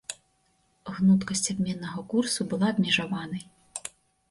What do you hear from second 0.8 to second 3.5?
Гнуткасць абменнага курсу была абмежаванай.